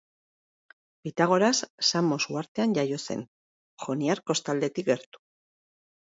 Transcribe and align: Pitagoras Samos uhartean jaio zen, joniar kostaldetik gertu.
Pitagoras 1.07 1.59
Samos 1.91 2.23
uhartean 2.35 2.73
jaio 2.77 2.97
zen, 3.09 3.21
joniar 3.83 4.21
kostaldetik 4.31 4.89
gertu. 4.89 5.21